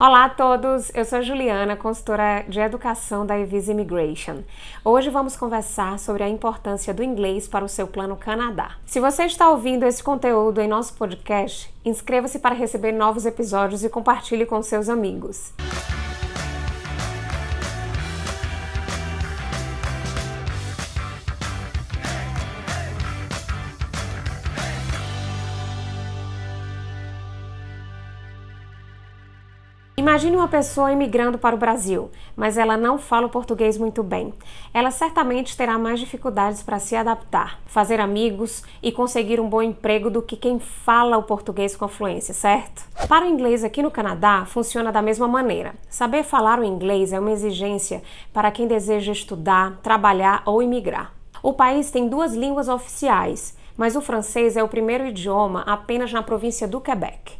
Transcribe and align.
Olá 0.00 0.26
a 0.26 0.28
todos, 0.28 0.92
eu 0.94 1.04
sou 1.04 1.20
Juliana, 1.22 1.74
consultora 1.76 2.44
de 2.48 2.60
educação 2.60 3.26
da 3.26 3.36
Evisa 3.36 3.72
Immigration. 3.72 4.44
Hoje 4.84 5.10
vamos 5.10 5.36
conversar 5.36 5.98
sobre 5.98 6.22
a 6.22 6.28
importância 6.28 6.94
do 6.94 7.02
inglês 7.02 7.48
para 7.48 7.64
o 7.64 7.68
seu 7.68 7.88
plano 7.88 8.16
Canadá. 8.16 8.76
Se 8.86 9.00
você 9.00 9.24
está 9.24 9.50
ouvindo 9.50 9.84
esse 9.84 10.00
conteúdo 10.00 10.60
em 10.60 10.68
nosso 10.68 10.94
podcast, 10.94 11.68
inscreva-se 11.84 12.38
para 12.38 12.54
receber 12.54 12.92
novos 12.92 13.26
episódios 13.26 13.82
e 13.82 13.88
compartilhe 13.88 14.46
com 14.46 14.62
seus 14.62 14.88
amigos. 14.88 15.52
Imagine 29.98 30.36
uma 30.36 30.46
pessoa 30.46 30.92
imigrando 30.92 31.38
para 31.38 31.56
o 31.56 31.58
Brasil, 31.58 32.08
mas 32.36 32.56
ela 32.56 32.76
não 32.76 32.98
fala 32.98 33.26
o 33.26 33.28
português 33.28 33.76
muito 33.76 34.00
bem. 34.00 34.32
Ela 34.72 34.92
certamente 34.92 35.56
terá 35.56 35.76
mais 35.76 35.98
dificuldades 35.98 36.62
para 36.62 36.78
se 36.78 36.94
adaptar, 36.94 37.58
fazer 37.66 37.98
amigos 37.98 38.62
e 38.80 38.92
conseguir 38.92 39.40
um 39.40 39.48
bom 39.48 39.60
emprego 39.60 40.08
do 40.08 40.22
que 40.22 40.36
quem 40.36 40.60
fala 40.60 41.18
o 41.18 41.24
português 41.24 41.74
com 41.74 41.88
fluência, 41.88 42.32
certo? 42.32 42.84
Para 43.08 43.24
o 43.24 43.28
inglês 43.28 43.64
aqui 43.64 43.82
no 43.82 43.90
Canadá, 43.90 44.44
funciona 44.46 44.92
da 44.92 45.02
mesma 45.02 45.26
maneira. 45.26 45.74
Saber 45.90 46.22
falar 46.22 46.60
o 46.60 46.64
inglês 46.64 47.12
é 47.12 47.18
uma 47.18 47.32
exigência 47.32 48.00
para 48.32 48.52
quem 48.52 48.68
deseja 48.68 49.10
estudar, 49.10 49.80
trabalhar 49.82 50.44
ou 50.46 50.62
imigrar. 50.62 51.12
O 51.42 51.52
país 51.52 51.90
tem 51.90 52.08
duas 52.08 52.34
línguas 52.34 52.68
oficiais, 52.68 53.58
mas 53.76 53.96
o 53.96 54.00
francês 54.00 54.56
é 54.56 54.62
o 54.62 54.68
primeiro 54.68 55.06
idioma 55.06 55.62
apenas 55.66 56.12
na 56.12 56.22
província 56.22 56.68
do 56.68 56.80
Quebec. 56.80 57.36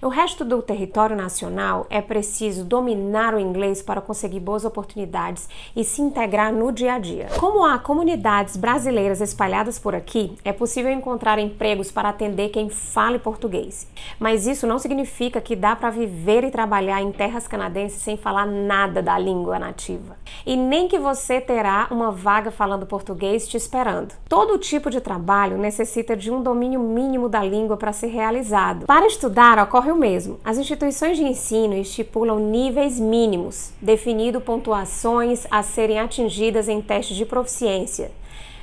O 0.00 0.08
resto 0.08 0.44
do 0.44 0.62
território 0.62 1.16
nacional 1.16 1.86
é 1.90 2.00
preciso 2.00 2.64
dominar 2.64 3.34
o 3.34 3.40
inglês 3.40 3.82
para 3.82 4.00
conseguir 4.00 4.40
boas 4.40 4.64
oportunidades 4.64 5.48
e 5.74 5.82
se 5.82 6.00
integrar 6.00 6.52
no 6.52 6.70
dia 6.70 6.94
a 6.94 6.98
dia. 6.98 7.28
Como 7.38 7.64
há 7.64 7.78
comunidades 7.78 8.56
brasileiras 8.56 9.20
espalhadas 9.20 9.78
por 9.78 9.94
aqui, 9.94 10.36
é 10.44 10.52
possível 10.52 10.92
encontrar 10.92 11.38
empregos 11.38 11.90
para 11.90 12.08
atender 12.08 12.50
quem 12.50 12.68
fale 12.68 13.18
português. 13.18 13.86
Mas 14.18 14.46
isso 14.46 14.66
não 14.66 14.78
significa 14.78 15.40
que 15.40 15.56
dá 15.56 15.74
para 15.74 15.90
viver 15.90 16.44
e 16.44 16.50
trabalhar 16.50 17.02
em 17.02 17.12
terras 17.12 17.48
canadenses 17.48 18.00
sem 18.00 18.16
falar 18.16 18.46
nada 18.46 19.02
da 19.02 19.18
língua 19.18 19.58
nativa. 19.58 20.16
E 20.46 20.56
nem 20.56 20.88
que 20.88 20.98
você 20.98 21.40
terá 21.40 21.88
uma 21.90 22.10
vaga 22.10 22.50
falando 22.50 22.86
português 22.86 23.46
te 23.48 23.56
esperando. 23.56 24.14
Todo 24.28 24.58
tipo 24.58 24.90
de 24.90 25.00
trabalho 25.00 25.58
necessita 25.58 26.16
de 26.16 26.30
um 26.30 26.42
domínio 26.42 26.80
mínimo 26.80 27.28
da 27.28 27.42
língua 27.42 27.76
para 27.76 27.92
ser 27.92 28.08
realizado. 28.08 28.86
Para 28.86 29.06
estudar, 29.06 29.57
ocorre 29.62 29.90
o 29.90 29.96
mesmo. 29.96 30.38
As 30.44 30.58
instituições 30.58 31.16
de 31.16 31.24
ensino 31.24 31.74
estipulam 31.74 32.38
níveis 32.38 32.98
mínimos, 33.00 33.72
definindo 33.80 34.40
pontuações 34.40 35.46
a 35.50 35.62
serem 35.62 35.98
atingidas 35.98 36.68
em 36.68 36.80
testes 36.80 37.16
de 37.16 37.24
proficiência. 37.24 38.10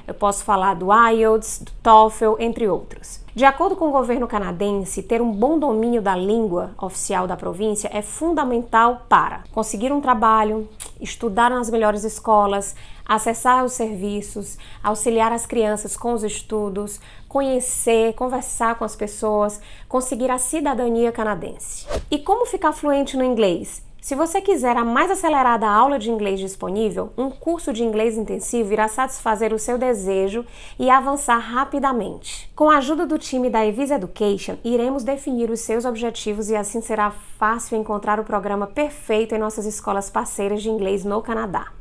Eu 0.08 0.14
posso 0.14 0.44
falar 0.44 0.76
do 0.76 0.88
IELTS, 0.92 1.64
do 1.64 1.72
TOEFL, 1.82 2.36
entre 2.40 2.68
outros. 2.68 3.24
De 3.36 3.44
acordo 3.44 3.76
com 3.76 3.90
o 3.90 3.92
governo 3.92 4.28
canadense, 4.28 5.04
ter 5.04 5.22
um 5.22 5.30
bom 5.30 5.60
domínio 5.60 6.02
da 6.02 6.16
língua 6.16 6.72
oficial 6.82 7.28
da 7.28 7.36
província 7.36 7.90
é 7.92 8.02
fundamental 8.02 9.02
para 9.10 9.44
conseguir 9.52 9.92
um 9.92 10.00
trabalho, 10.00 10.70
estudar 11.02 11.50
nas 11.50 11.70
melhores 11.70 12.06
escolas, 12.06 12.76
acessar 13.06 13.66
os 13.66 13.74
serviços, 13.74 14.58
auxiliar 14.82 15.34
as 15.34 15.46
crianças 15.46 15.98
com 15.98 16.14
os 16.14 16.24
estudos, 16.24 17.00
conhecer, 17.28 18.14
conversar 18.14 18.76
com 18.76 18.86
as 18.86 18.96
pessoas, 18.96 19.60
conseguir 19.90 20.32
a 20.32 20.38
cidadania 20.38 21.12
canadense. 21.12 21.86
E 22.10 22.18
como 22.18 22.46
ficar 22.46 22.72
fluente 22.72 23.18
no 23.18 23.24
inglês? 23.26 23.84
Se 24.06 24.14
você 24.14 24.40
quiser 24.40 24.78
a 24.78 24.86
mais 24.86 25.10
acelerada 25.10 25.68
aula 25.68 25.98
de 25.98 26.12
inglês 26.12 26.40
disponível, 26.40 27.12
um 27.18 27.32
curso 27.32 27.74
de 27.74 27.84
inglês 27.84 28.16
intensivo 28.16 28.72
irá 28.72 28.88
satisfazer 28.88 29.52
o 29.52 29.58
seu 29.58 29.80
desejo 29.80 30.46
e 30.78 30.92
avançar 30.92 31.40
rapidamente. 31.40 32.48
Com 32.56 32.70
a 32.70 32.78
ajuda 32.78 33.08
do 33.08 33.18
time 33.18 33.50
da 33.50 33.66
Evis 33.66 33.90
Education, 33.90 34.58
iremos 34.64 35.04
definir 35.04 35.50
os 35.50 35.62
seus 35.62 35.86
objetivos 35.86 36.52
e 36.52 36.56
assim 36.56 36.82
será 36.82 37.10
fácil 37.10 37.80
encontrar 37.80 38.20
o 38.20 38.24
programa 38.24 38.68
perfeito 38.68 39.34
em 39.34 39.40
nossas 39.40 39.66
escolas 39.66 40.08
parceiras 40.08 40.62
de 40.62 40.70
inglês 40.70 41.04
no 41.04 41.20
Canadá. 41.24 41.72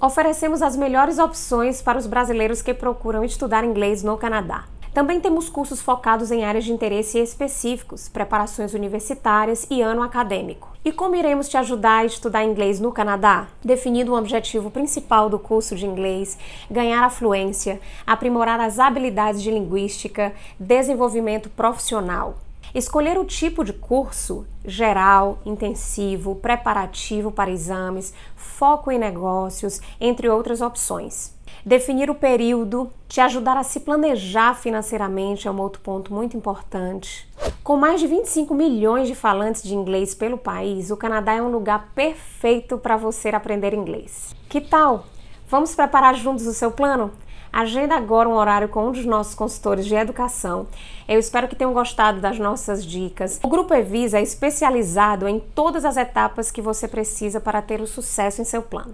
Oferecemos 0.00 0.62
as 0.62 0.76
melhores 0.76 1.18
opções 1.18 1.82
para 1.82 1.98
os 1.98 2.06
brasileiros 2.06 2.62
que 2.62 2.72
procuram 2.72 3.22
estudar 3.22 3.62
inglês 3.62 4.02
no 4.02 4.16
Canadá. 4.16 4.64
Também 4.94 5.18
temos 5.18 5.48
cursos 5.48 5.82
focados 5.82 6.30
em 6.30 6.44
áreas 6.44 6.64
de 6.64 6.72
interesse 6.72 7.18
específicos, 7.18 8.08
preparações 8.08 8.74
universitárias 8.74 9.66
e 9.68 9.82
ano 9.82 10.04
acadêmico. 10.04 10.72
E 10.84 10.92
como 10.92 11.16
iremos 11.16 11.48
te 11.48 11.56
ajudar 11.56 11.98
a 11.98 12.04
estudar 12.04 12.44
inglês 12.44 12.78
no 12.78 12.92
Canadá? 12.92 13.48
Definindo 13.60 14.12
o 14.12 14.16
objetivo 14.16 14.70
principal 14.70 15.28
do 15.28 15.36
curso 15.36 15.74
de 15.74 15.84
inglês, 15.84 16.38
ganhar 16.70 17.02
a 17.02 17.10
fluência, 17.10 17.80
aprimorar 18.06 18.60
as 18.60 18.78
habilidades 18.78 19.42
de 19.42 19.50
linguística, 19.50 20.32
desenvolvimento 20.60 21.50
profissional. 21.50 22.36
Escolher 22.72 23.18
o 23.18 23.24
tipo 23.24 23.64
de 23.64 23.72
curso 23.72 24.46
geral, 24.64 25.40
intensivo, 25.44 26.36
preparativo 26.36 27.32
para 27.32 27.50
exames, 27.50 28.14
foco 28.36 28.92
em 28.92 28.98
negócios, 28.98 29.80
entre 30.00 30.28
outras 30.28 30.60
opções. 30.60 31.33
Definir 31.64 32.10
o 32.10 32.14
período, 32.14 32.90
te 33.08 33.20
ajudar 33.20 33.56
a 33.56 33.62
se 33.62 33.80
planejar 33.80 34.54
financeiramente 34.54 35.48
é 35.48 35.50
um 35.50 35.60
outro 35.60 35.80
ponto 35.80 36.12
muito 36.12 36.36
importante. 36.36 37.28
Com 37.62 37.76
mais 37.76 38.00
de 38.00 38.06
25 38.06 38.54
milhões 38.54 39.08
de 39.08 39.14
falantes 39.14 39.62
de 39.62 39.74
inglês 39.74 40.14
pelo 40.14 40.36
país, 40.36 40.90
o 40.90 40.96
Canadá 40.96 41.34
é 41.34 41.42
um 41.42 41.50
lugar 41.50 41.90
perfeito 41.94 42.76
para 42.76 42.96
você 42.96 43.30
aprender 43.30 43.72
inglês. 43.72 44.34
Que 44.48 44.60
tal? 44.60 45.06
Vamos 45.48 45.74
preparar 45.74 46.14
juntos 46.14 46.46
o 46.46 46.52
seu 46.52 46.70
plano? 46.70 47.12
Agenda 47.54 47.94
agora 47.94 48.28
um 48.28 48.32
horário 48.32 48.68
com 48.68 48.88
um 48.88 48.90
dos 48.90 49.06
nossos 49.06 49.32
consultores 49.32 49.86
de 49.86 49.94
educação. 49.94 50.66
Eu 51.06 51.20
espero 51.20 51.46
que 51.46 51.54
tenham 51.54 51.72
gostado 51.72 52.20
das 52.20 52.36
nossas 52.36 52.84
dicas. 52.84 53.38
O 53.44 53.48
Grupo 53.48 53.72
Evisa 53.72 54.18
é 54.18 54.22
especializado 54.22 55.28
em 55.28 55.38
todas 55.38 55.84
as 55.84 55.96
etapas 55.96 56.50
que 56.50 56.60
você 56.60 56.88
precisa 56.88 57.40
para 57.40 57.62
ter 57.62 57.80
o 57.80 57.86
sucesso 57.86 58.42
em 58.42 58.44
seu 58.44 58.60
plano: 58.60 58.92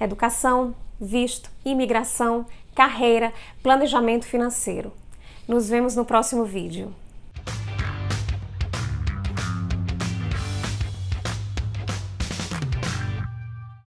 educação, 0.00 0.74
visto, 1.02 1.50
imigração, 1.64 2.46
carreira, 2.74 3.32
planejamento 3.60 4.24
financeiro. 4.24 4.92
Nos 5.48 5.68
vemos 5.68 5.96
no 5.96 6.04
próximo 6.04 6.44
vídeo. 6.44 6.94